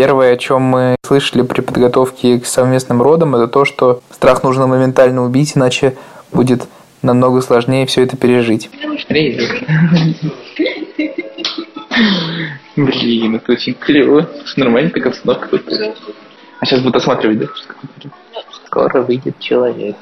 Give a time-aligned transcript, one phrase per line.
[0.00, 4.66] Первое, о чем мы слышали при подготовке к совместным родам, это то, что страх нужно
[4.66, 5.94] моментально убить, иначе
[6.32, 6.62] будет
[7.02, 8.70] намного сложнее все это пережить.
[12.76, 14.26] Блин, это очень клево.
[14.56, 15.68] Нормально так обстановка тут.
[15.68, 17.46] А сейчас буду осматривать, да?
[18.64, 19.96] Скоро выйдет человек.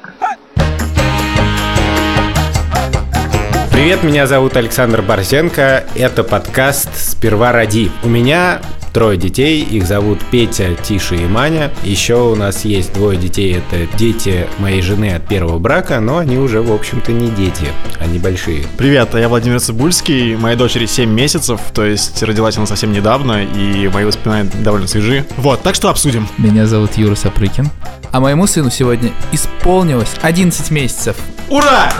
[3.71, 5.85] Привет, меня зовут Александр Борзенко.
[5.95, 7.91] Это подкаст «Сперва роди».
[8.03, 8.61] У меня
[8.93, 11.71] трое детей, их зовут Петя, Тиша и Маня.
[11.83, 16.37] Еще у нас есть двое детей, это дети моей жены от первого брака, но они
[16.37, 17.67] уже, в общем-то, не дети,
[17.99, 18.65] они большие.
[18.77, 23.87] Привет, я Владимир Цибульский, моей дочери 7 месяцев, то есть родилась она совсем недавно, и
[23.87, 25.25] мои воспоминания довольно свежи.
[25.37, 26.27] Вот, так что обсудим.
[26.37, 27.69] Меня зовут Юра Сапрыкин,
[28.11, 31.15] а моему сыну сегодня исполнилось 11 месяцев.
[31.49, 31.91] Ура!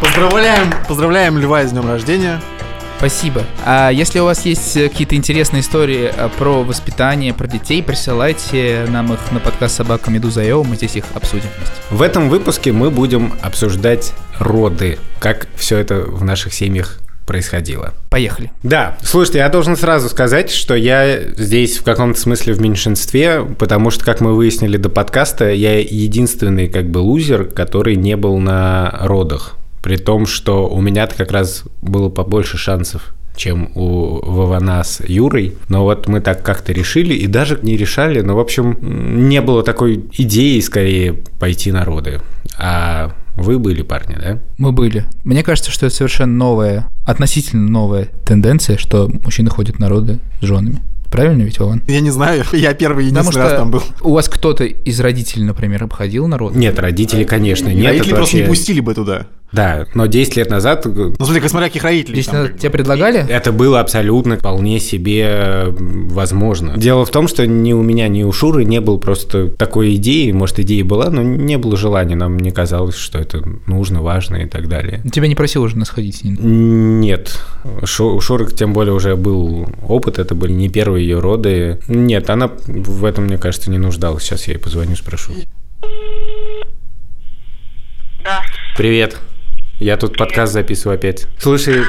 [0.00, 2.40] Поздравляем, поздравляем Льва с днем рождения.
[2.96, 3.44] Спасибо.
[3.64, 8.86] А если у вас есть э, какие-то интересные истории э, про воспитание, про детей, присылайте
[8.88, 11.74] нам их на подкаст «Собака Медуза.io», мы здесь их обсудим вместе.
[11.90, 17.94] В этом выпуске мы будем обсуждать роды, как все это в наших семьях происходило.
[18.08, 18.50] Поехали.
[18.62, 23.90] Да, слушайте, я должен сразу сказать, что я здесь в каком-то смысле в меньшинстве, потому
[23.90, 28.98] что, как мы выяснили до подкаста, я единственный как бы лузер, который не был на
[29.02, 29.56] родах.
[29.82, 35.56] При том, что у меня-то как раз было побольше шансов чем у Вована с Юрой.
[35.68, 38.76] Но вот мы так как-то решили, и даже не решали, но, в общем,
[39.28, 42.20] не было такой идеи, скорее, пойти на роды.
[42.58, 44.38] А вы были, парни, да?
[44.58, 45.06] Мы были.
[45.24, 50.44] Мне кажется, что это совершенно новая, относительно новая тенденция, что мужчины ходят на роды с
[50.44, 50.82] женами.
[51.10, 51.82] Правильно ведь, Вован?
[51.88, 53.82] Я не знаю, я первый единственный раз там был.
[54.02, 56.54] у вас кто-то из родителей, например, обходил народ?
[56.54, 57.86] Нет, родители, конечно, нет.
[57.86, 58.42] Родители просто вообще...
[58.42, 59.26] не пустили бы туда.
[59.52, 60.86] Да, но 10 лет назад...
[60.86, 62.16] Ну, смотри, смотря каких родителей.
[62.16, 63.26] 10 лет тебе предлагали?
[63.28, 66.76] Это было абсолютно вполне себе возможно.
[66.76, 70.30] Дело в том, что ни у меня, ни у Шуры не было просто такой идеи,
[70.30, 74.46] может, идея была, но не было желания, нам не казалось, что это нужно, важно и
[74.46, 75.02] так далее.
[75.12, 77.00] Тебя не просил уже сходить с ним?
[77.00, 77.40] Нет.
[77.84, 81.80] Шу, у Шуры, тем более, уже был опыт, это были не первые ее роды.
[81.88, 84.22] Нет, она в этом, мне кажется, не нуждалась.
[84.22, 85.32] Сейчас я ей позвоню, спрошу.
[88.22, 88.42] Да.
[88.76, 89.18] Привет.
[89.80, 91.26] Я тут подкаст записываю опять.
[91.38, 91.84] Слушай,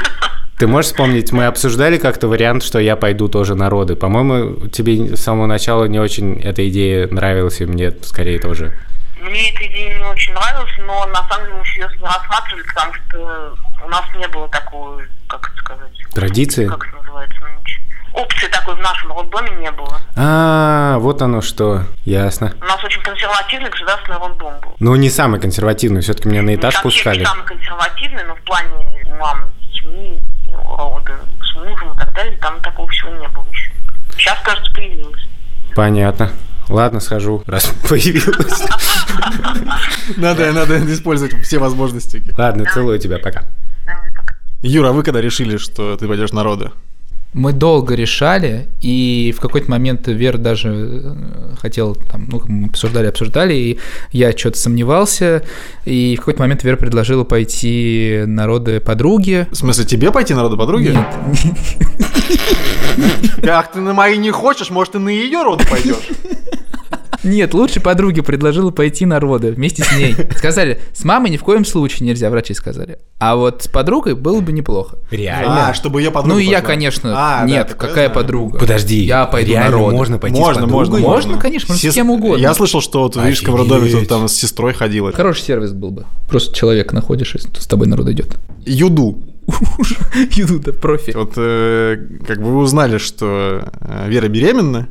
[0.57, 3.97] ты можешь вспомнить, мы обсуждали как-то вариант, что я пойду тоже на роды.
[3.97, 8.79] По-моему, тебе с самого начала не очень эта идея нравилась, и мне скорее тоже.
[9.19, 13.57] Мне эта идея не очень нравилась, но на самом деле мы серьезно рассматривали, потому что
[13.83, 16.13] у нас не было такой, как это сказать...
[16.13, 16.67] Традиции?
[16.67, 17.39] Как это называется?
[18.13, 19.99] Опции такой в нашем роддоме не было.
[20.15, 22.53] А, вот оно что, ясно.
[22.61, 24.75] У нас очень консервативный государственный роддом был.
[24.79, 27.19] Ну, не самый консервативный, все-таки меня на этаж пускали.
[27.19, 28.69] не самый консервативный, но в плане
[29.19, 30.21] мам с детьми,
[30.53, 33.71] роды с мужем и так далее, там такого всего не было еще.
[34.17, 35.27] Сейчас, кажется, появилось.
[35.75, 36.31] Понятно.
[36.69, 38.63] Ладно, схожу, раз появилось.
[40.17, 42.23] Надо, надо использовать все возможности.
[42.37, 43.43] Ладно, целую тебя, пока.
[44.61, 46.71] Юра, а вы когда решили, что ты пойдешь на роды?
[47.33, 53.07] Мы долго решали, и в какой-то момент Вер даже э, хотел, там, ну, мы обсуждали,
[53.07, 53.79] обсуждали, и
[54.11, 55.43] я что-то сомневался,
[55.85, 59.47] и в какой-то момент Вера предложила пойти на роды подруги.
[59.49, 60.89] В смысле, тебе пойти на роды подруги?
[60.89, 61.07] Нет.
[63.41, 66.09] Как ты на мои не хочешь, может, ты на ее роды пойдешь?
[67.23, 70.15] Нет, лучше подруге предложила пойти на роды вместе с ней.
[70.35, 72.99] Сказали, с мамой ни в коем случае нельзя, врачи сказали.
[73.19, 74.97] А вот с подругой было бы неплохо.
[75.11, 75.69] Реально?
[75.69, 78.57] А, чтобы ее подруга Ну и я, конечно, а, нет, да, какая подруга?
[78.57, 79.95] Подожди, я пойду реально на роды.
[79.95, 82.41] можно пойти можно, с Можно, можно, можно, конечно, можно с кем угодно.
[82.41, 85.11] Я слышал, что вот в Рижском роддоме кто там с сестрой ходил.
[85.11, 86.05] Хороший сервис был бы.
[86.27, 88.37] Просто человек находишь, и с тобой народ идет.
[88.65, 89.19] Юду.
[90.31, 91.11] Юду-то профи.
[91.15, 91.97] Вот э,
[92.27, 94.89] как бы вы узнали, что э, Вера беременна,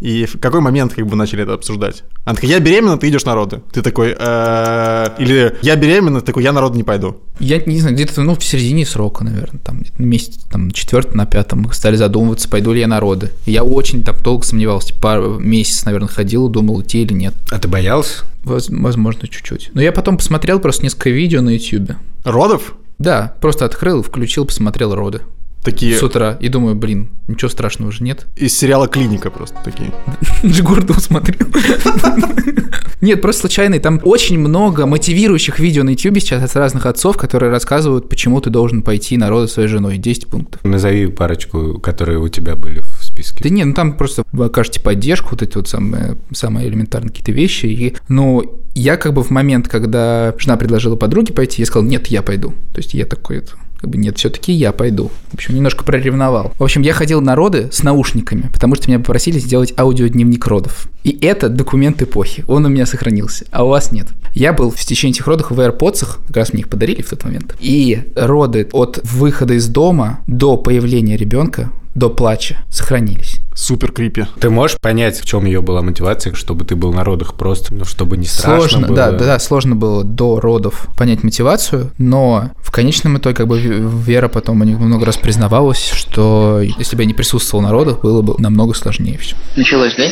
[0.00, 2.04] и в какой момент как бы начали это обсуждать?
[2.24, 3.62] Она такая, я беременна, ты идешь на роды.
[3.72, 7.16] Ты такой, э, или я беременна, такой, я на роды не пойду.
[7.38, 11.70] Я не знаю, где-то ну, в середине срока, наверное, там месяц, там, четвертый на пятом
[11.72, 13.30] стали задумываться, пойду ли я на роды.
[13.46, 17.34] Я очень там долго сомневался, пару месяц, наверное, ходил, думал, идти или нет.
[17.50, 18.24] А ты боялся?
[18.44, 19.70] Возможно, чуть-чуть.
[19.74, 21.96] Но я потом посмотрел просто несколько видео на YouTube.
[22.24, 22.74] Родов?
[23.00, 25.22] Да, просто открыл, включил, посмотрел роды.
[25.62, 25.96] Такие...
[25.96, 26.36] С утра.
[26.40, 28.26] И думаю, блин, ничего страшного же нет.
[28.36, 29.92] Из сериала «Клиника» просто такие.
[30.44, 31.46] Джигурду смотрел.
[33.00, 33.78] Нет, просто случайный.
[33.78, 38.50] Там очень много мотивирующих видео на YouTube сейчас от разных отцов, которые рассказывают, почему ты
[38.50, 39.96] должен пойти на роды своей женой.
[39.96, 40.62] 10 пунктов.
[40.64, 43.44] Назови парочку, которые у тебя были в списке.
[43.44, 47.32] Да не, ну там просто вы окажете поддержку, вот эти вот самые, самые элементарные какие-то
[47.32, 47.66] вещи.
[47.66, 52.06] И, ну, я как бы в момент, когда жена предложила подруге пойти, я сказал, нет,
[52.08, 52.50] я пойду.
[52.72, 53.42] То есть я такой,
[53.78, 55.10] Как бы нет, все-таки я пойду.
[55.30, 56.52] В общем, немножко проревновал.
[56.58, 60.88] В общем, я ходил на роды с наушниками, потому что меня попросили сделать аудиодневник родов.
[61.02, 62.44] И это документ эпохи.
[62.46, 64.08] Он у меня сохранился, а у вас нет.
[64.34, 67.24] Я был в течение этих родов в AirPods, как раз мне их подарили в тот
[67.24, 67.56] момент.
[67.58, 73.40] И роды от выхода из дома до появления ребенка до плача сохранились.
[73.54, 74.24] Супер крипи.
[74.40, 77.84] Ты можешь понять, в чем ее была мотивация, чтобы ты был на родах просто, ну,
[77.84, 78.96] чтобы не страшно Сложно, было?
[78.96, 84.28] да, да, сложно было до родов понять мотивацию, но в конечном итоге как бы Вера
[84.28, 88.34] потом мне много раз признавалась, что если бы я не присутствовал на родах, было бы
[88.38, 89.36] намного сложнее все.
[89.56, 90.08] Началось, да?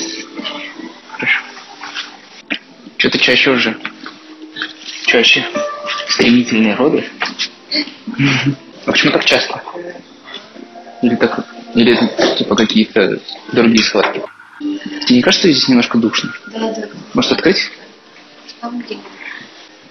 [1.14, 1.38] Хорошо.
[2.98, 3.76] Что-то чаще уже.
[5.06, 5.44] Чаще.
[6.08, 7.04] Стремительные роды.
[8.86, 9.62] А почему так часто?
[11.02, 13.20] Или так, или это типа какие-то
[13.52, 14.22] другие схватки?
[15.06, 16.32] Тебе не кажется, здесь немножко душно?
[16.52, 16.88] Да, да.
[17.14, 17.70] Может открыть?
[18.60, 18.98] Помоги.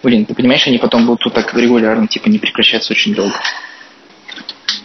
[0.04, 3.36] Блин, ты понимаешь, они потом будут тут так регулярно, типа не прекращаться очень долго.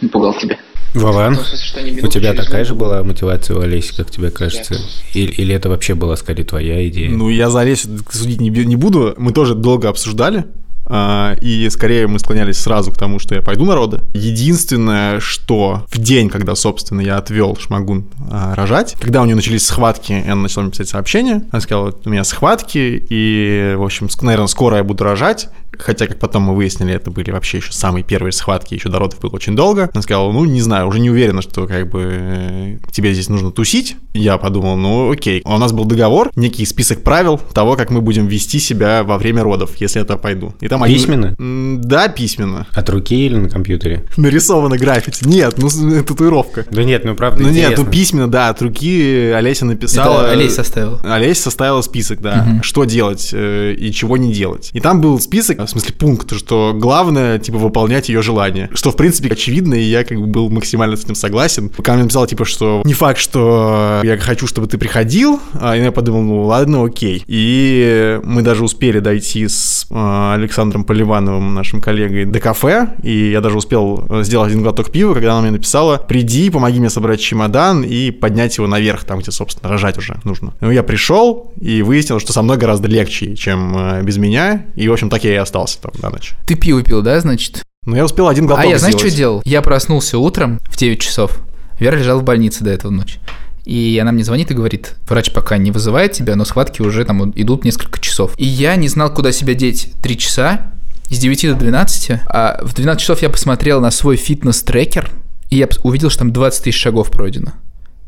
[0.01, 0.57] Напугал тебя.
[0.93, 4.75] Вован, Ну, что у тебя через такая же была мотивация у Олеси, как тебе кажется?
[5.13, 7.09] Или, или это вообще была скорее твоя идея?
[7.09, 9.15] Ну, я за Олесю судить не, не буду.
[9.17, 10.45] Мы тоже долго обсуждали.
[10.85, 13.99] А, И скорее мы склонялись сразу к тому, что я пойду на роды.
[14.13, 19.65] Единственное, что в день, когда, собственно, я отвел Шмагун а, рожать, когда у нее начались
[19.65, 21.43] схватки, она начала мне писать сообщение.
[21.51, 25.49] Она сказала, у меня схватки, и, в общем, наверное, скоро я буду рожать.
[25.79, 29.19] Хотя, как потом мы выяснили, это были вообще еще самые первые схватки, еще до родов
[29.19, 29.89] было очень долго.
[29.93, 33.51] Она сказала, ну, не знаю, уже не уверена, что как бы э, тебе здесь нужно
[33.51, 33.95] тусить.
[34.13, 35.41] Я подумал, ну, окей.
[35.45, 39.43] У нас был договор, некий список правил того, как мы будем вести себя во время
[39.43, 40.53] родов, если я туда пойду.
[40.61, 41.35] И там Письменно?
[41.83, 42.67] Да, письменно.
[42.73, 44.03] От руки или на компьютере?
[44.17, 45.27] Нарисовано граффити.
[45.27, 46.65] Нет, ну, с- татуировка.
[46.71, 47.83] Да нет, ну правда Ну нет, интересно.
[47.85, 50.23] ну письменно, да, от руки Олеся написала...
[50.23, 50.99] Это Олесь составил.
[51.03, 54.69] Олесь составила список, да, что делать э, и чего не делать.
[54.73, 58.69] И там был список, в смысле пункт, что главное, типа, выполнять ее желание.
[58.73, 61.69] Что, в принципе, очевидно, и я как бы был максимально с этим согласен.
[61.69, 65.91] Пока мне написала, типа, что не факт, что я хочу, чтобы ты приходил, а я
[65.91, 67.23] подумал, ну ладно, окей.
[67.27, 73.41] И мы даже успели дойти с э, Александром Поливановым, нашим коллегой, до кафе, и я
[73.41, 77.19] даже успел э, сделать один глоток пива, когда она мне написала, приди, помоги мне собрать
[77.19, 80.53] чемодан и поднять его наверх, там, где, собственно, рожать уже нужно.
[80.61, 84.87] Ну, я пришел и выяснил, что со мной гораздо легче, чем э, без меня, и,
[84.87, 86.33] в общем, так я и остался там на ночь.
[86.45, 87.63] Ты пиво пил, да, значит?
[87.85, 89.41] Но я успел один глоток а я, знаешь, что делал?
[89.45, 91.41] Я проснулся утром в 9 часов.
[91.79, 93.19] Вера лежала в больнице до этого ночи.
[93.65, 97.31] И она мне звонит и говорит, врач пока не вызывает тебя, но схватки уже там
[97.31, 98.33] идут несколько часов.
[98.37, 100.73] И я не знал, куда себя деть 3 часа,
[101.09, 105.11] с 9 до 12, а в 12 часов я посмотрел на свой фитнес-трекер,
[105.49, 107.53] и я увидел, что там 20 тысяч шагов пройдено.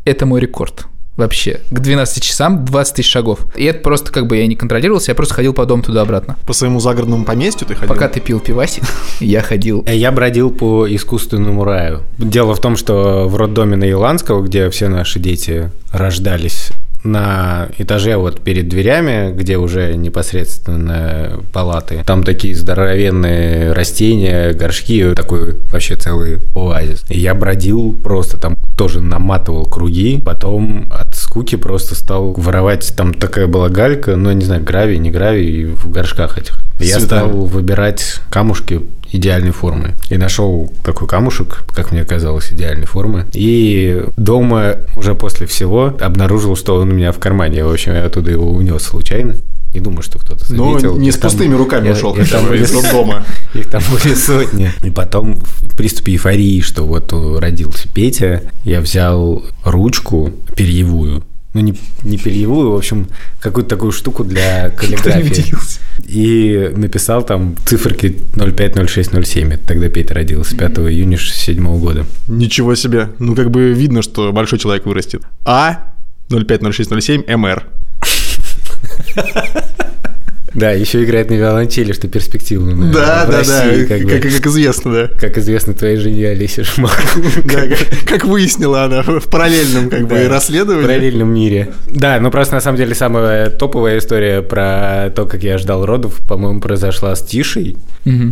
[0.03, 0.87] Это мой рекорд.
[1.17, 3.39] Вообще, к 12 часам 20 тысяч шагов.
[3.55, 6.37] И это просто как бы я не контролировался, я просто ходил по дому туда-обратно.
[6.45, 7.93] По своему загородному поместью ты ходил?
[7.93, 8.83] Пока ты пил пивасик,
[9.19, 12.01] я ходил Э, Я бродил по искусственному раю.
[12.17, 16.71] Дело в том, что в роддоме на Иландского, где все наши дети рождались
[17.05, 25.55] на этаже вот перед дверями, где уже непосредственно палаты, там такие здоровенные растения, горшки, такой
[25.71, 27.05] вообще целый оазис.
[27.09, 31.04] И я бродил просто там тоже наматывал круги, потом от
[31.35, 35.65] скуки просто стал воровать, там такая была галька, ну, я не знаю, гравий, не гравий,
[35.65, 36.61] в горшках этих.
[36.79, 39.95] Я стал выбирать камушки идеальной формы.
[40.09, 43.25] И нашел такой камушек, как мне казалось, идеальной формы.
[43.33, 47.65] И дома уже после всего обнаружил, что он у меня в кармане.
[47.65, 49.35] В общем, я оттуда его унес случайно.
[49.75, 50.97] Не думаю, что кто-то Но заметил.
[50.97, 53.25] не И с там- пустыми руками ушел и хотя там бы из были- дома.
[53.53, 54.71] Их там были сотни.
[54.83, 61.73] И потом в приступе эйфории, что вот родился Петя, я взял ручку перьевую, ну, не,
[62.03, 63.07] не перьевую, в общем,
[63.41, 65.53] какую-то такую штуку для каллиграфии.
[66.07, 69.53] И написал там циферки 050607.
[69.53, 72.05] Это Тогда Петя родился 5 июня 67 года.
[72.27, 73.09] Ничего себе.
[73.19, 75.23] Ну, как бы видно, что большой человек вырастет.
[75.45, 75.93] А
[76.29, 77.65] 050607 МР.
[80.55, 82.91] Да, еще играет на виолончели, что перспективно.
[82.93, 83.95] Да, в да, России, да.
[83.95, 84.11] как, бы.
[84.11, 85.07] Как, как известно, да.
[85.19, 86.97] Как известно твоей жене Олесе Шмак.
[87.43, 90.83] Да, как, как выяснила она в параллельном как бы расследовании.
[90.83, 91.73] В параллельном мире.
[91.87, 96.21] Да, ну просто на самом деле самая топовая история про то, как я ждал родов,
[96.25, 97.75] по-моему, произошла с Тишей.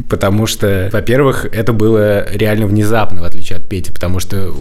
[0.07, 4.53] Потому что, во-первых, это было реально внезапно, в отличие от Пети, потому что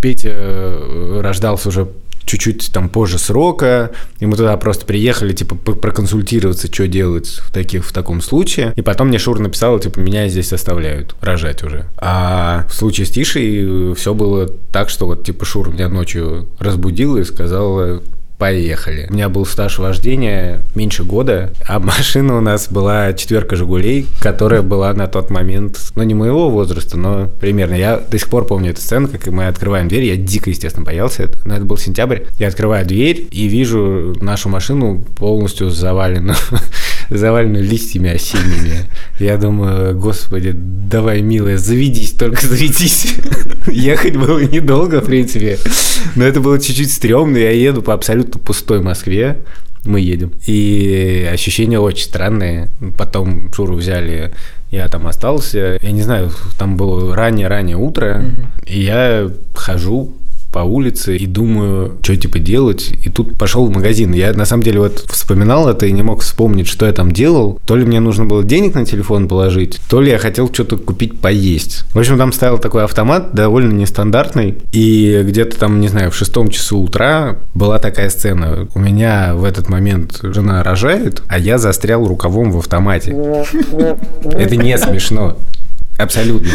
[0.00, 1.86] Петя э, рождался уже
[2.26, 7.86] чуть-чуть там позже срока, и мы туда просто приехали, типа, проконсультироваться, что делать в, таких,
[7.86, 8.72] в таком случае.
[8.76, 11.86] И потом мне Шура написала, типа, меня здесь оставляют рожать уже.
[11.96, 17.18] А в случае с Тишей все было так, что вот, типа, Шура меня ночью разбудила
[17.18, 18.02] и сказала,
[18.38, 19.06] Поехали.
[19.08, 24.62] У меня был стаж вождения меньше года, а машина у нас была четверка «Жигулей», которая
[24.62, 27.74] была на тот момент, ну, не моего возраста, но примерно.
[27.74, 30.04] Я до сих пор помню эту сцену, как мы открываем дверь.
[30.04, 31.30] Я дико, естественно, боялся.
[31.44, 32.20] Но это был сентябрь.
[32.38, 36.36] Я открываю дверь и вижу нашу машину полностью заваленную
[37.10, 38.86] заваленную листьями осенними.
[39.18, 43.14] Я думаю, господи, давай, милая, заведись, только заведись.
[43.66, 45.58] Ехать было недолго, в принципе,
[46.14, 47.36] но это было чуть-чуть стрёмно.
[47.36, 49.38] Я еду по абсолютно пустой Москве,
[49.84, 50.32] мы едем.
[50.46, 52.68] И ощущения очень странные.
[52.98, 54.32] Потом Шуру взяли,
[54.70, 55.78] я там остался.
[55.80, 58.24] Я не знаю, там было раннее-раннее утро,
[58.66, 60.12] и я хожу
[60.56, 62.90] по улице и думаю, что типа делать.
[63.04, 64.14] И тут пошел в магазин.
[64.14, 67.60] Я на самом деле вот вспоминал это и не мог вспомнить, что я там делал.
[67.66, 71.20] То ли мне нужно было денег на телефон положить, то ли я хотел что-то купить
[71.20, 71.84] поесть.
[71.92, 74.56] В общем, там стоял такой автомат, довольно нестандартный.
[74.72, 78.66] И где-то там, не знаю, в шестом часу утра была такая сцена.
[78.74, 83.14] У меня в этот момент жена рожает, а я застрял рукавом в автомате.
[84.32, 85.36] Это не смешно.
[85.98, 86.48] Абсолютно.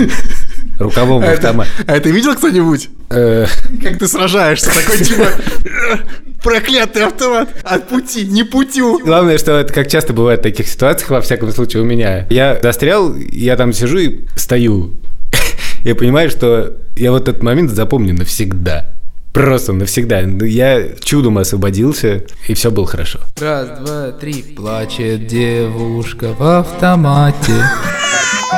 [0.80, 1.68] Рукавом в автомат.
[1.88, 2.90] А это видел кто-нибудь?
[3.10, 3.46] Э,
[3.84, 4.70] Как ты сражаешься?
[4.74, 5.28] Такой типа
[5.66, 5.98] «Э,
[6.44, 9.00] проклятый автомат от пути, не путю.
[9.04, 12.26] Главное, что это как часто бывает в таких ситуациях, во всяком случае, у меня.
[12.30, 14.94] Я застрял, я там сижу и стою.
[15.84, 18.94] Я понимаю, что я вот этот момент запомню навсегда.
[19.34, 20.20] Просто навсегда.
[20.20, 23.20] Я чудом освободился, и все было хорошо.
[23.40, 24.44] Раз, два, три.
[24.44, 27.54] Плачет девушка в автомате.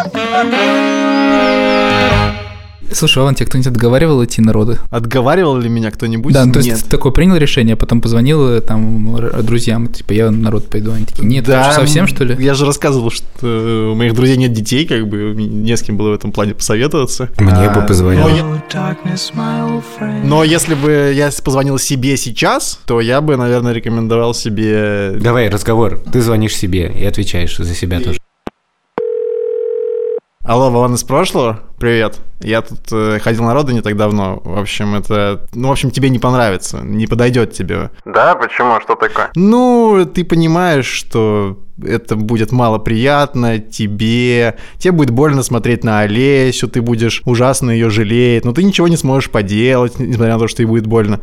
[2.93, 4.77] Слушай, Вован, тебе кто-нибудь отговаривал идти на роды?
[4.89, 6.33] Отговаривал ли меня кто-нибудь?
[6.33, 6.67] Да, ну, то Нет.
[6.67, 10.91] есть ты такой принял решение, потом позвонил э, там друзьям, типа, я на род пойду.
[10.91, 12.35] Они такие, нет, ты что, совсем, что ли?
[12.43, 16.09] Я же рассказывал, что у моих друзей нет детей, как бы не с кем было
[16.11, 17.29] в этом плане посоветоваться.
[17.39, 18.23] Мне бы А, позвонил.
[18.23, 18.43] Но, я-
[20.23, 25.17] но если бы я позвонил себе сейчас, то я бы, наверное, рекомендовал себе...
[25.19, 25.99] Давай разговор.
[26.11, 28.19] Ты звонишь себе и отвечаешь за себя тоже.
[30.45, 31.61] Алло, Вован из прошлого?
[31.79, 32.19] Привет.
[32.41, 34.41] Я тут э, ходил на роды не так давно.
[34.43, 35.47] В общем, это...
[35.53, 37.91] Ну, в общем, тебе не понравится, не подойдет тебе.
[38.03, 38.81] Да, почему?
[38.81, 39.31] Что такое?
[39.35, 46.67] Ну, ты понимаешь, что это будет мало приятно тебе, тебе будет больно смотреть на Олесю,
[46.67, 50.61] ты будешь ужасно ее жалеть, но ты ничего не сможешь поделать, несмотря на то, что
[50.61, 51.21] ей будет больно.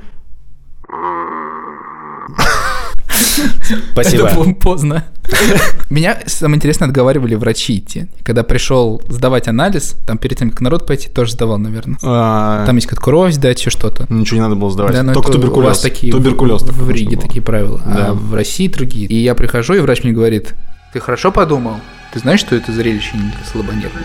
[3.92, 4.28] Спасибо.
[4.28, 5.04] Это поздно.
[5.90, 8.06] Меня, самое интересное, отговаривали врачи идти.
[8.22, 11.98] Когда пришел сдавать анализ, там перед тем, как народ пойти, тоже сдавал, наверное.
[12.02, 14.06] А, Там есть как кровь сдать, еще что-то.
[14.08, 15.12] Ничего не надо было сдавать.
[15.12, 15.68] Только туберкулез.
[15.68, 16.62] вас такие Туберкулез.
[16.62, 18.06] в, Риге такие правила, Да.
[18.08, 19.06] а в России другие.
[19.06, 20.54] И я прихожу, и врач мне говорит,
[20.92, 21.76] ты хорошо подумал?
[22.12, 24.04] Ты знаешь, что это зрелище не для слабонервных?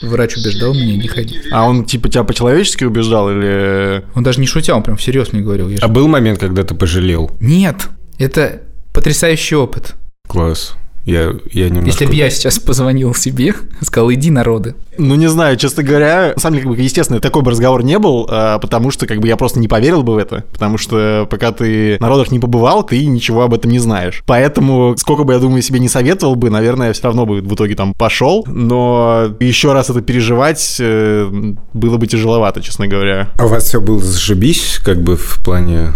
[0.00, 1.42] Врач убеждал меня не ходить.
[1.52, 4.06] А он типа тебя по-человечески убеждал или...
[4.14, 5.70] Он даже не шутил, он прям всерьез мне говорил.
[5.78, 7.30] А был момент, когда ты пожалел?
[7.40, 7.88] Нет,
[8.18, 8.62] это
[8.94, 9.94] потрясающий опыт.
[10.26, 10.74] Класс.
[11.06, 11.86] Я, я немножко...
[11.86, 14.74] Если бы я сейчас позвонил себе, сказал, иди народы.
[14.98, 18.58] Ну, не знаю, честно говоря, деле, как бы, естественно, такой бы разговор не был, а,
[18.58, 21.96] потому что, как бы, я просто не поверил бы в это, потому что пока ты
[22.00, 24.22] на родах не побывал, ты ничего об этом не знаешь.
[24.26, 27.54] Поэтому, сколько бы, я думаю, себе не советовал бы, наверное, я все равно бы в
[27.54, 31.30] итоге там пошел, но еще раз это переживать э,
[31.72, 33.30] было бы тяжеловато, честно говоря.
[33.38, 35.92] А у вас все было зашибись, как бы в плане...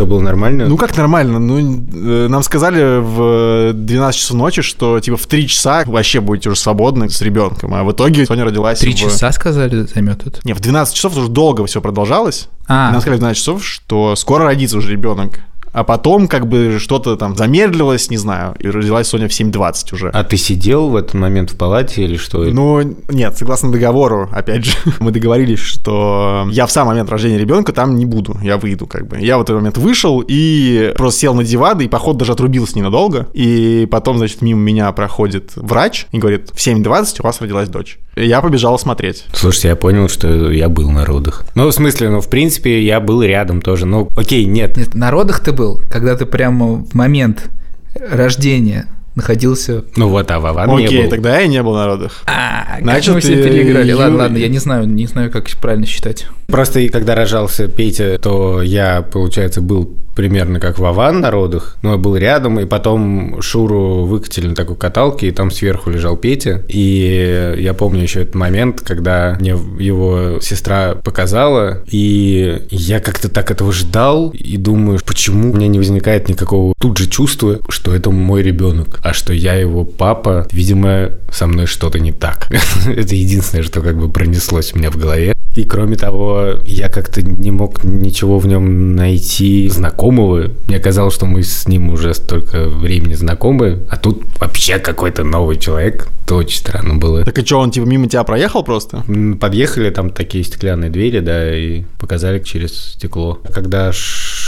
[0.00, 0.66] Все было нормально?
[0.66, 1.38] Ну, как нормально?
[1.38, 6.48] Ну, э, нам сказали в 12 часов ночи, что, типа, в 3 часа вообще будете
[6.48, 10.40] уже свободны с ребенком, а в итоге Соня родилась Три в- часа, сказали, займет это.
[10.44, 12.48] Не, в 12 часов уже долго все продолжалось.
[12.66, 12.92] А.
[12.92, 15.40] Нам сказали в 12 часов, что скоро родится уже ребенок.
[15.72, 20.10] А потом как бы что-то там замедлилось, не знаю, и родилась Соня в 7.20 уже.
[20.10, 22.44] А ты сидел в этот момент в палате или что?
[22.44, 27.72] Ну, нет, согласно договору, опять же, мы договорились, что я в сам момент рождения ребенка
[27.72, 29.18] там не буду, я выйду как бы.
[29.18, 33.28] Я в этот момент вышел и просто сел на диван, и поход даже отрубился ненадолго.
[33.32, 37.98] И потом, значит, мимо меня проходит врач и говорит, в 7.20 у вас родилась дочь.
[38.16, 39.24] И я побежал смотреть.
[39.32, 41.44] Слушайте, я понял, что я был на родах.
[41.54, 43.86] Ну, в смысле, ну, в принципе, я был рядом тоже.
[43.86, 44.76] Ну, окей, нет.
[44.76, 47.50] Нет, на родах ты был, когда ты прямо в момент
[47.94, 49.84] рождения находился...
[49.96, 51.10] Ну вот, а Вован не Окей, был.
[51.10, 52.22] тогда я не был на родах.
[52.26, 53.92] А, как Значит, мы все э, переиграли.
[53.92, 56.26] Ладно, Ю- ладно, я не знаю, не знаю, как правильно считать.
[56.46, 61.92] Просто и когда рожался Петя, то я, получается, был примерно как Вован на родах, но
[61.92, 66.62] я был рядом, и потом Шуру выкатили на такой каталке, и там сверху лежал Петя,
[66.68, 73.50] и я помню еще этот момент, когда мне его сестра показала, и я как-то так
[73.50, 78.10] этого ждал, и думаю, почему у меня не возникает никакого тут же чувства, что это
[78.10, 82.48] мой ребенок, а что я его папа, видимо, со мной что-то не так.
[82.86, 85.34] Это единственное, что как бы пронеслось у меня в голове.
[85.54, 90.50] И кроме того, я как-то не мог ничего в нем найти знакомого.
[90.68, 95.56] Мне казалось, что мы с ним уже столько времени знакомы, а тут вообще какой-то новый
[95.56, 96.08] человек.
[96.24, 97.24] Это очень странно было.
[97.24, 99.02] Так и что, он типа мимо тебя проехал просто?
[99.40, 103.40] Подъехали, там такие стеклянные двери, да, и показали через стекло.
[103.52, 103.90] Когда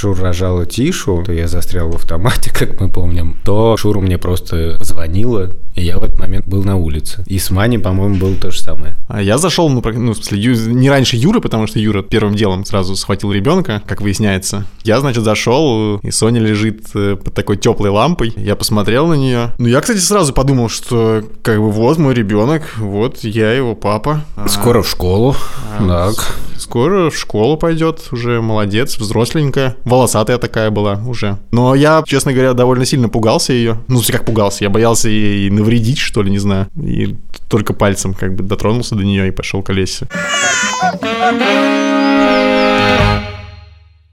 [0.02, 4.76] Шур рожала Тишу, то я застрял в автомате, как мы помним, то Шура мне просто
[4.82, 7.22] звонила, и я в этот момент был на улице.
[7.28, 8.96] И с Мани, по-моему, было то же самое.
[9.06, 12.34] А я зашел, ну, ну, в смысле, Ю- не раньше Юры, потому что Юра первым
[12.34, 14.64] делом сразу схватил ребенка, как выясняется.
[14.82, 18.32] Я, значит, зашел, и Соня лежит э, под такой теплой лампой.
[18.36, 19.52] Я посмотрел на нее.
[19.58, 24.24] Ну, я, кстати, сразу подумал, что, как бы, вот мой ребенок, вот я его папа.
[24.34, 25.36] А, Скоро в школу.
[25.78, 26.14] Так.
[26.62, 29.74] Скоро в школу пойдет, уже молодец, взросленькая.
[29.84, 31.38] Волосатая такая была уже.
[31.50, 33.80] Но я, честно говоря, довольно сильно пугался ее.
[33.88, 36.68] Ну, как пугался, я боялся ей навредить, что ли, не знаю.
[36.80, 37.16] И
[37.48, 40.06] только пальцем как бы дотронулся до нее и пошел к Олесе.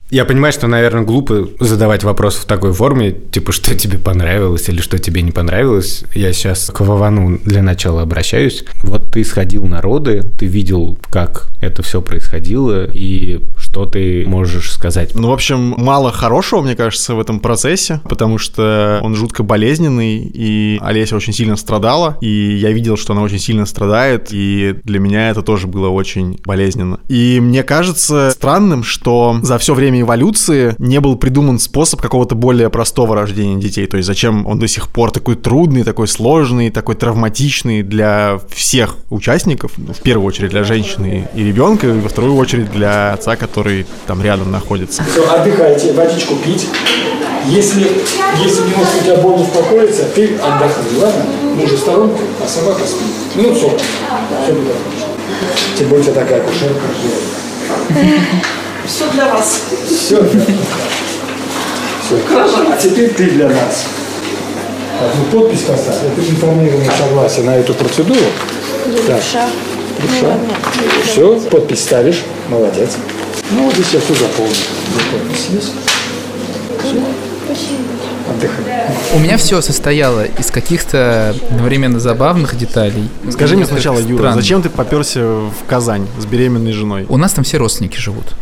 [0.09, 4.81] Я понимаю, что, наверное, глупо задавать вопрос в такой форме, типа, что тебе понравилось или
[4.81, 6.03] что тебе не понравилось.
[6.15, 8.63] Я сейчас к Вовану для начала обращаюсь.
[8.81, 13.39] Вот ты сходил на роды, ты видел, как это все происходило, и
[13.71, 15.15] что ты можешь сказать?
[15.15, 20.17] Ну, в общем, мало хорошего, мне кажется, в этом процессе, потому что он жутко болезненный,
[20.17, 24.99] и Олеся очень сильно страдала, и я видел, что она очень сильно страдает, и для
[24.99, 26.99] меня это тоже было очень болезненно.
[27.07, 32.69] И мне кажется странным, что за все время эволюции не был придуман способ какого-то более
[32.69, 33.85] простого рождения детей.
[33.85, 38.97] То есть зачем он до сих пор такой трудный, такой сложный, такой травматичный для всех
[39.09, 43.35] участников, ну, в первую очередь для женщины и ребенка, и во вторую очередь для отца,
[43.35, 43.58] который
[44.07, 45.03] там рядом находится.
[45.11, 46.67] Все, отдыхайте, водичку пить.
[47.47, 47.87] Если,
[48.43, 51.23] если немножко у тебя боль успокоится, ты отдохни, ладно?
[51.55, 53.35] Мужа в сторонку, а собака спит.
[53.35, 53.79] Минут 40.
[54.43, 55.07] Все будет хорошо.
[55.77, 56.81] Тем более у тебя такая кушерка.
[58.85, 59.61] Все для вас.
[59.87, 60.23] Все.
[62.05, 62.19] Все.
[62.37, 63.85] А теперь ты для нас.
[64.99, 65.95] Так, ну подпись поставь.
[66.03, 68.19] Это информированное согласие на эту процедуру.
[69.07, 69.21] Так.
[70.01, 70.37] Душа.
[71.05, 72.23] Все, подпись ставишь.
[72.49, 72.91] Молодец.
[73.51, 74.13] Ну вот здесь я все
[75.49, 75.73] есть?
[76.83, 77.03] Все.
[78.29, 78.63] Отдыхай.
[79.15, 83.09] У меня все состояло из каких-то одновременно забавных деталей.
[83.31, 84.43] Скажи мне сначала, Юра, странных.
[84.43, 87.05] зачем ты поперся в Казань с беременной женой?
[87.09, 88.35] У нас там все родственники живут.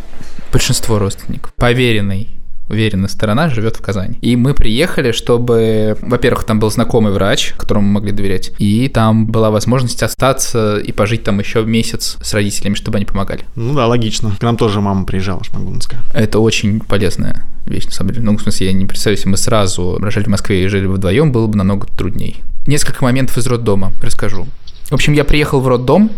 [0.52, 1.52] Большинство родственников.
[1.54, 2.37] Поверенный
[2.68, 4.18] уверенная сторона живет в Казани.
[4.20, 9.26] И мы приехали, чтобы, во-первых, там был знакомый врач, которому мы могли доверять, и там
[9.26, 13.44] была возможность остаться и пожить там еще месяц с родителями, чтобы они помогали.
[13.54, 14.32] Ну да, логично.
[14.38, 16.00] К нам тоже мама приезжала, шмагунская.
[16.14, 18.24] Это очень полезная вещь, на самом деле.
[18.24, 21.32] Ну, в смысле, я не представляю, если мы сразу рожали в Москве и жили вдвоем,
[21.32, 22.36] было бы намного трудней.
[22.66, 24.46] Несколько моментов из роддома расскажу.
[24.90, 26.10] В общем, я приехал в роддом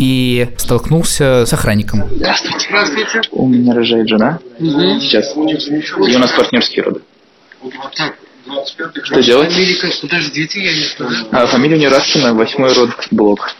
[0.00, 2.08] и столкнулся с охранником.
[2.10, 3.20] Здравствуйте.
[3.32, 4.38] У меня рожает жена.
[4.58, 5.36] Сейчас.
[5.36, 7.02] И у нас партнерские роды.
[9.04, 9.52] Что делать?
[10.00, 11.26] Подождите, я не знаю.
[11.32, 13.54] А, фамилия у нее Раскина, восьмой род, блок.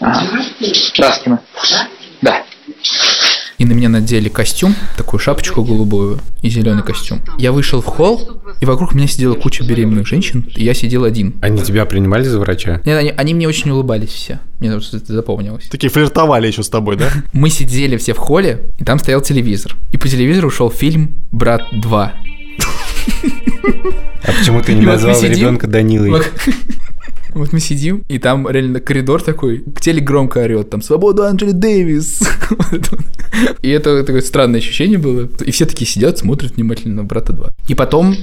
[0.00, 0.44] Ага.
[0.98, 1.40] Раскина.
[2.20, 2.44] Да.
[3.58, 7.22] И на меня надели костюм, такую шапочку голубую и зеленый костюм.
[7.38, 11.36] Я вышел в холл, и вокруг меня сидела куча беременных женщин, и я сидел один.
[11.40, 12.82] Они тебя принимали за врача?
[12.84, 14.40] Нет, они, они мне очень улыбались все.
[14.60, 15.68] Мне просто это запомнилось.
[15.70, 17.10] Такие флиртовали еще с тобой, да?
[17.32, 19.74] Мы сидели все в холле, и там стоял телевизор.
[19.92, 22.10] И по телевизору шел фильм «Брат 2».
[24.22, 26.22] А почему ты не назвал ребенка Данилой?
[27.30, 32.20] Вот, мы сидим, и там реально коридор такой, телек громко орет, там «Свободу Анджели Дэвис!»
[33.62, 35.28] И это такое странное ощущение было.
[35.44, 37.50] И все такие сидят, смотрят внимательно на «Брата 2».
[37.68, 38.14] И потом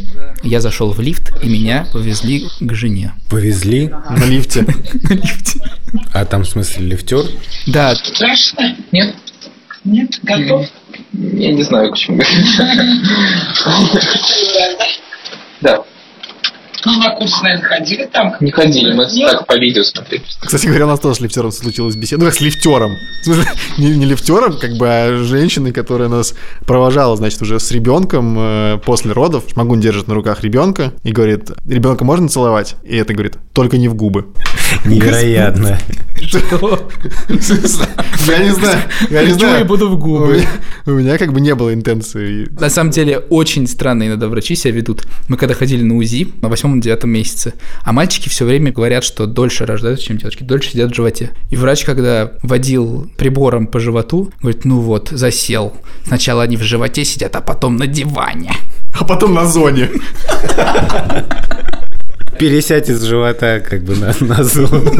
[0.43, 3.87] я зашел в лифт, и меня повезли к жене Повезли?
[3.87, 4.61] На лифте.
[5.09, 5.59] на лифте.
[6.13, 7.25] А там, в смысле, лифтер?
[7.67, 8.75] Да, Страшно?
[8.91, 9.15] Нет?
[9.83, 10.19] Нет?
[10.23, 10.67] Готов?
[11.11, 12.21] Я не знаю, к чему.
[15.61, 15.81] Да.
[16.85, 18.35] Ну, на курс, наверное, ходили там?
[18.39, 19.31] Не ходили, мы Нет?
[19.31, 20.23] так по видео смотрели.
[20.41, 22.23] Кстати говоря, у нас тоже с лифтером случилась беседа.
[22.23, 22.97] Ну, как с лифтером.
[23.21, 23.45] В смысле,
[23.77, 26.33] не, не лифтером, как бы, а женщиной, которая нас
[26.65, 29.45] провожала, значит, уже с ребенком э, после родов.
[29.51, 32.75] Шмагун держит на руках ребенка и говорит, ребенка можно целовать?
[32.83, 34.27] И это говорит, только не в губы.
[34.85, 35.79] Невероятно.
[38.27, 39.61] Я не знаю, я не знаю.
[39.61, 40.43] и буду в губы.
[40.85, 42.47] у меня как бы не было интенции.
[42.59, 45.03] На самом деле, очень странно иногда врачи себя ведут.
[45.27, 49.65] Мы когда ходили на УЗИ на восьмом-девятом месяце, а мальчики все время говорят, что дольше
[49.65, 51.31] рождают, чем девочки, дольше сидят в животе.
[51.51, 55.73] И врач, когда водил прибором по животу, говорит, ну вот, засел.
[56.05, 58.51] Сначала они в животе сидят, а потом на диване.
[58.99, 59.89] А потом на зоне.
[62.39, 64.91] пересядь из живота как бы на, на зону.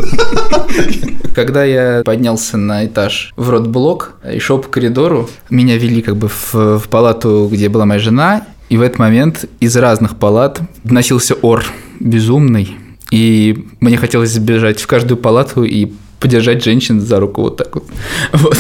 [1.36, 6.28] Когда я поднялся на этаж в родблок и шел по коридору, меня вели как бы
[6.28, 11.36] в, в палату, где была моя жена, и в этот момент из разных палат доносился
[11.36, 11.64] ор
[12.00, 12.76] безумный,
[13.12, 17.84] и мне хотелось забежать в каждую палату и подержать женщин за руку вот так вот.
[18.34, 18.58] вот.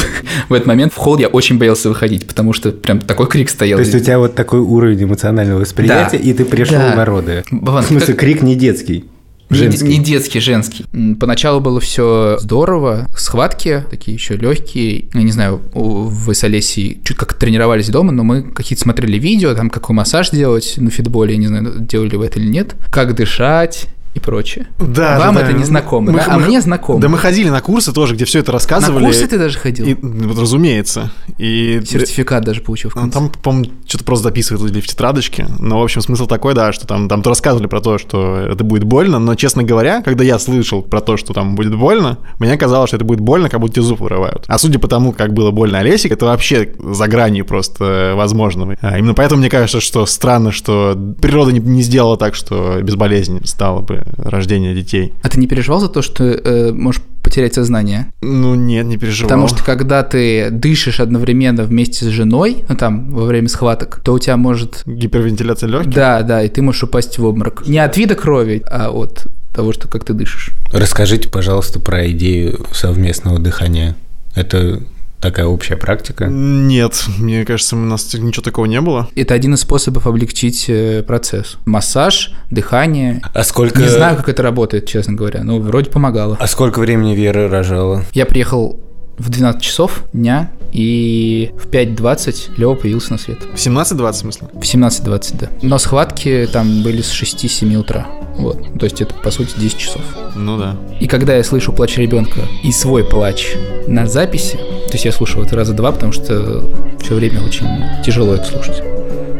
[0.49, 3.78] В этот момент в холл я очень боялся выходить, потому что прям такой крик стоял.
[3.78, 6.23] То есть у тебя вот такой уровень эмоционального восприятия, Да.
[6.23, 6.93] и ты пришел Да.
[6.95, 7.43] на роды.
[7.49, 9.06] Баван, В смысле, как- крик не детский.
[9.49, 9.88] Не- Женский.
[9.88, 10.86] Не, детский, женский.
[11.19, 15.06] Поначалу было все здорово, схватки такие еще легкие.
[15.13, 19.53] Я не знаю, вы с Олесей чуть как тренировались дома, но мы какие-то смотрели видео,
[19.53, 23.15] там какой массаж делать на фитболе, я не знаю, делали вы это или нет, как
[23.15, 24.67] дышать и прочее.
[24.80, 25.58] Да, Вам да, это да.
[25.58, 26.26] не знакомо, Мы- да?
[26.30, 26.99] а мы- мне знакомо.
[27.02, 29.06] Да мы ходили на курсы тоже, где все это на рассказывали.
[29.06, 29.86] курсы ты даже ходил?
[29.88, 31.12] И, вот, разумеется.
[31.38, 33.17] И Сертификат даже получил в Ну, конце.
[33.19, 35.47] Там, по-моему, что-то просто записывали в тетрадочке.
[35.60, 38.63] Но, в общем, смысл такой, да, что там, там то рассказывали про то, что это
[38.63, 42.56] будет больно, но, честно говоря, когда я слышал про то, что там будет больно, мне
[42.58, 44.43] казалось, что это будет больно, как будто тебе зуб вырывают.
[44.47, 48.78] А судя по тому, как было больно Олесе, это вообще за гранью просто возможного.
[48.82, 52.95] А именно поэтому мне кажется, что странно, что природа не, не сделала так, что без
[52.95, 55.13] болезни стало бы рождение детей.
[55.22, 58.12] А ты не переживал за то, что э, можешь потерять сознание?
[58.22, 59.30] Ну, нет, не переживал.
[59.30, 64.13] Потому что когда ты дышишь одновременно вместе с женой, ну там во время схваток, то
[64.13, 65.94] у тебя может Гипервентиляция легких?
[65.94, 67.66] Да, да, и ты можешь упасть в обморок.
[67.66, 70.52] Не от вида крови, а от того, что как ты дышишь.
[70.72, 73.96] Расскажите, пожалуйста, про идею совместного дыхания.
[74.36, 74.82] Это
[75.23, 76.25] такая общая практика?
[76.25, 79.07] Нет, мне кажется, у нас ничего такого не было.
[79.15, 81.57] Это один из способов облегчить э, процесс.
[81.65, 83.21] Массаж, дыхание.
[83.33, 83.81] А сколько...
[83.81, 86.38] Не знаю, как это работает, честно говоря, но вроде помогало.
[86.39, 88.03] А сколько времени Вера рожала?
[88.13, 88.81] Я приехал
[89.17, 93.39] в 12 часов дня, и в 5.20 Лева появился на свет.
[93.43, 94.47] В 17-20 в смысле?
[94.54, 95.49] В 17.20, да.
[95.62, 98.08] Но схватки там были с 6-7 утра.
[98.38, 98.80] Вот.
[98.80, 100.02] То есть это, по сути, 10 часов.
[100.36, 100.76] Ну да.
[100.99, 103.56] И когда я слышу плач ребенка и свой плач
[103.88, 106.63] на записи, то есть я слушал это раза два, потому что
[106.99, 107.67] все время очень
[108.04, 108.82] тяжело это слушать.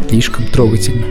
[0.07, 1.05] Слишком трогательно.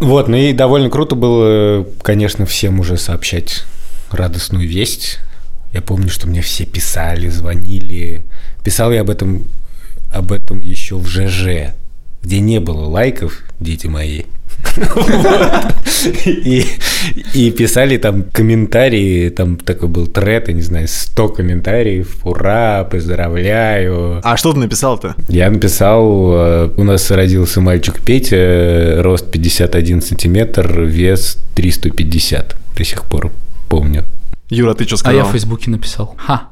[0.00, 3.64] Вот, ну и довольно круто было, конечно, всем уже сообщать
[4.10, 5.18] радостную весть.
[5.72, 8.24] Я помню, что мне все писали, звонили.
[8.62, 9.44] Писал я об этом,
[10.12, 11.74] об этом еще в ЖЖ,
[12.22, 14.22] где не было лайков, дети мои.
[16.26, 16.64] И,
[17.34, 24.20] и писали там комментарии, там такой был тред, я не знаю, 100 комментариев, ура, поздравляю.
[24.22, 25.14] А что ты написал-то?
[25.28, 32.56] Я написал, э, у нас родился мальчик Петя, рост 51 сантиметр, вес 350.
[32.76, 33.32] До сих пор
[33.68, 34.04] помню.
[34.50, 35.18] Юра, ты что А сказал?
[35.18, 36.14] я в Фейсбуке написал.
[36.16, 36.48] Ха.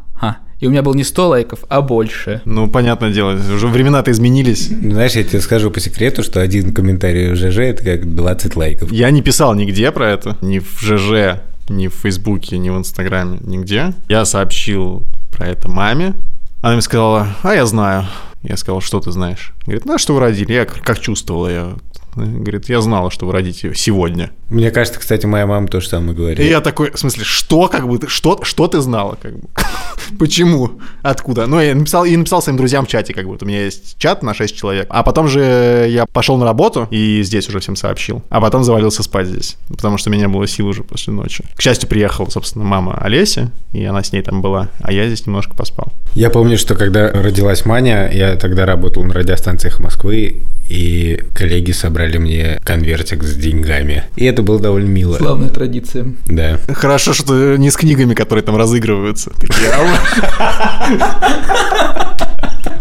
[0.58, 2.40] И у меня было не 100 лайков, а больше.
[2.46, 4.68] Ну, понятное дело, уже времена-то изменились.
[4.68, 8.90] Знаешь, я тебе скажу по секрету, что один комментарий в ЖЖ это как 20 лайков.
[8.90, 13.38] Я не писал нигде про это, ни в ЖЖ, ни в Фейсбуке, ни в Инстаграме,
[13.42, 13.92] нигде.
[14.08, 16.14] Я сообщил про это маме.
[16.62, 18.06] Она мне сказала, а я знаю.
[18.42, 19.52] Я сказал, что ты знаешь?
[19.66, 20.52] Говорит, ну, а что вы родили?
[20.52, 21.74] Я как чувствовала я.
[22.16, 24.30] Говорит, я знала, что вы родите сегодня.
[24.48, 26.40] Мне кажется, кстати, моя мама то же самое И говорит.
[26.50, 29.48] я такой, в смысле, что, как бы, ты- что, что ты знала, как бы?
[30.18, 30.72] Почему?
[31.02, 31.46] Откуда?
[31.46, 33.98] Ну, я написал, и написал своим друзьям в чате, как бы, вот у меня есть
[33.98, 34.86] чат на 6 человек.
[34.88, 38.22] А потом же я пошел на работу и здесь уже всем сообщил.
[38.30, 41.44] А потом завалился спать здесь, потому что у меня было сил уже после ночи.
[41.56, 45.26] К счастью, приехала, собственно, мама Олеся, и она с ней там была, а я здесь
[45.26, 45.92] немножко поспал.
[46.14, 52.05] Я помню, что когда родилась Маня, я тогда работал на радиостанциях Москвы, и коллеги собрали
[52.18, 54.04] мне конвертик с деньгами.
[54.16, 55.16] И это было довольно мило.
[55.16, 56.06] Славная традиция.
[56.26, 56.58] Да.
[56.68, 59.32] Хорошо, что не с книгами, которые там разыгрываются.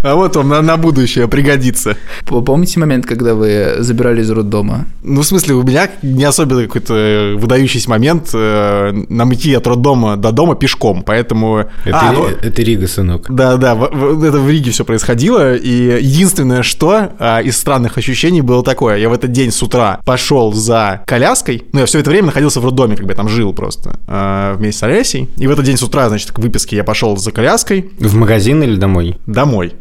[0.04, 1.95] «А вот- вам на, на будущее пригодится.
[2.26, 4.86] Помните момент, когда вы забирали из роддома?
[5.04, 10.15] Ну, в смысле, у меня не особенно какой-то выдающийся момент э, нам идти от роддома
[10.17, 11.65] до дома пешком, поэтому...
[11.86, 13.26] Это, А, ну, это Рига, сынок.
[13.30, 17.98] да, да, в- в- это в Риге все происходило, и единственное, что а, из странных
[17.98, 22.00] ощущений было такое, я в этот день с утра пошел за коляской, ну, я все
[22.00, 25.30] это время находился в роддоме, как бы я там жил просто, а, вместе с Олесей,
[25.38, 28.62] и в этот день с утра, значит, к выписке я пошел за коляской В магазин
[28.63, 29.17] или домой?
[29.26, 29.74] домой.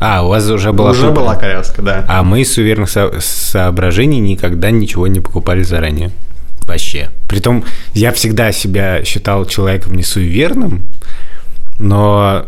[0.00, 1.20] А, у вас уже была Уже куплена.
[1.20, 2.04] была коляска, да.
[2.08, 6.10] А мы из суверенных со- соображений никогда ничего не покупали заранее.
[6.66, 7.10] Вообще.
[7.28, 10.86] Притом я всегда себя считал человеком не суеверным,
[11.78, 12.46] но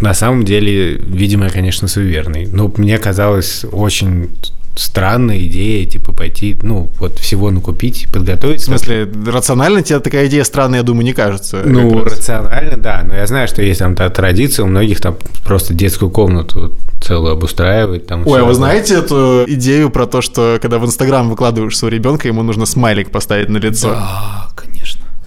[0.00, 2.46] на самом деле, видимо, я, конечно, суеверный.
[2.46, 4.30] Но мне казалось очень
[4.76, 8.60] странная идея, типа, пойти, ну, вот всего накупить, подготовить.
[8.60, 11.62] В смысле, рационально тебе такая идея странная, я думаю, не кажется.
[11.64, 13.02] Ну, рационально, да.
[13.06, 17.32] Но я знаю, что есть там та традиция, у многих там просто детскую комнату целую
[17.32, 18.06] обустраивать.
[18.06, 21.96] Там Ой, а вы знаете эту идею про то, что когда в Инстаграм выкладываешь своего
[21.96, 23.90] ребенка, ему нужно смайлик поставить на лицо?
[23.90, 24.48] Да,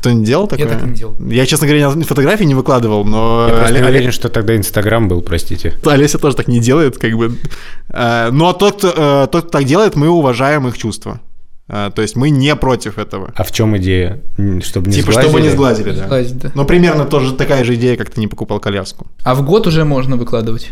[0.05, 0.11] конечно.
[0.11, 0.67] Кто не делал такое?
[0.67, 1.15] так и не делал.
[1.19, 5.21] Я, честно говоря, фотографии не выкладывал, но Я просто не уверен, что тогда Инстаграм был,
[5.21, 5.73] простите.
[5.85, 7.37] Олеся тоже так не делает, как бы.
[7.89, 11.19] Э, Ну, а тот, кто, э, тот, кто так делает, мы уважаем их чувства.
[11.67, 13.31] Э, То есть мы не против этого.
[13.35, 14.19] А в чем идея?
[14.61, 15.29] Чтобы не типа, сглазили?
[15.29, 16.05] чтобы не сглазили, да.
[16.05, 16.51] Сглазить, да.
[16.55, 19.07] Ну, примерно тоже такая же идея, как ты не покупал коляску.
[19.23, 20.71] А в год уже можно выкладывать.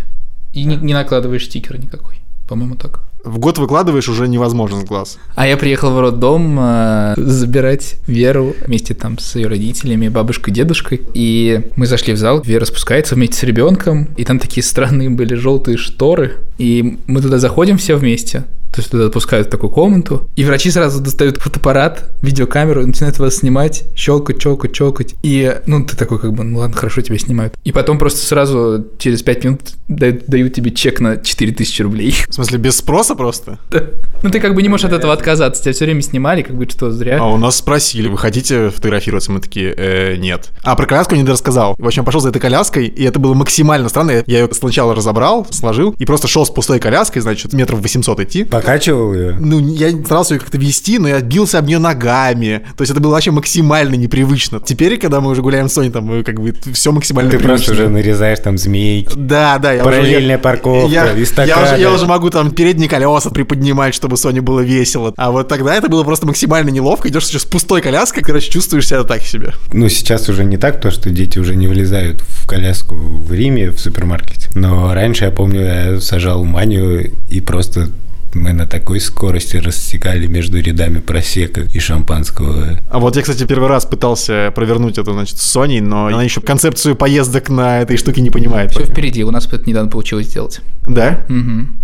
[0.54, 2.22] И не, не накладываешь стикера никакой.
[2.48, 3.00] По-моему, так.
[3.24, 5.18] В год выкладываешь уже невозможен глаз.
[5.36, 11.02] А я приехал в роддом э, забирать Веру вместе там с ее родителями, бабушкой, дедушкой.
[11.14, 15.36] И мы зашли в зал, Вера спускается вместе с ребенком, и там такие странные были
[15.36, 16.34] желтые шторы.
[16.58, 18.44] И мы туда заходим все вместе.
[18.74, 23.38] То есть туда отпускают в такую комнату, и врачи сразу достают фотоаппарат, видеокамеру, начинают вас
[23.38, 25.16] снимать, щелкать, щелкать, щелкать.
[25.22, 27.54] И, ну, ты такой как бы, ну ладно, хорошо, тебя снимают.
[27.64, 32.16] И потом просто сразу через 5 минут дают, дают тебе чек на 4000 рублей.
[32.28, 33.60] В смысле, без спроса просто?
[33.70, 33.84] Да.
[34.24, 35.62] Ну, ты как бы не можешь от этого отказаться.
[35.62, 37.20] Тебя все время снимали, как бы что зря.
[37.20, 39.32] А у нас спросили, вы хотите фотографироваться?
[39.32, 40.50] Мы такие, «Э, нет.
[40.64, 41.76] А про коляску не рассказал.
[41.78, 44.24] В общем, пошел за этой коляской, и это было максимально странно.
[44.26, 48.44] Я ее сначала разобрал, сложил, и просто шел с пустой коляской, значит, метров 800 идти.
[48.64, 49.36] Покачивал ее?
[49.38, 52.62] Ну, я старался ее как-то вести, но я бился об нее ногами.
[52.78, 54.62] То есть это было вообще максимально непривычно.
[54.62, 57.58] Теперь, когда мы уже гуляем с Соней, там как бы все максимально Ты привычно.
[57.58, 59.12] просто уже нарезаешь там змейки.
[59.16, 61.12] Да, да, я Параллельная уже, парковка, я,
[61.44, 65.14] я, уже, я уже могу там передние колеса приподнимать, чтобы Соне было весело.
[65.18, 67.10] А вот тогда это было просто максимально неловко.
[67.10, 69.52] Идешь сейчас с пустой коляской, короче, чувствуешь себя так себе.
[69.74, 73.72] Ну, сейчас уже не так, то, что дети уже не влезают в коляску в Риме,
[73.72, 74.50] в супермаркете.
[74.56, 77.90] Но раньше, я помню, я сажал манию и просто
[78.36, 82.80] мы на такой скорости рассекали между рядами просека и шампанского.
[82.90, 86.42] А вот я, кстати, первый раз пытался провернуть это, значит, с Соней, но она еще
[86.42, 88.72] концепцию поездок на этой штуке не понимает.
[88.72, 88.92] Все пока.
[88.92, 90.62] впереди, у нас это недавно получилось сделать.
[90.86, 91.26] Да?
[91.28, 91.78] Мгм.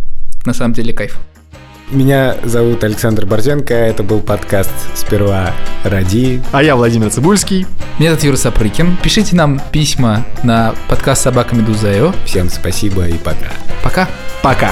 [0.46, 1.20] На самом деле кайф.
[1.92, 6.40] Меня зовут Александр Борзенко, это был подкаст «Сперва ради».
[6.52, 7.66] А я Владимир Цибульский.
[7.98, 8.98] Меня зовут Юра Сапрыкин.
[9.02, 12.14] Пишите нам письма на подкаст собака Медуза.io.
[12.26, 13.50] Всем спасибо и пока.
[13.84, 14.08] Пока.
[14.44, 14.72] Пока.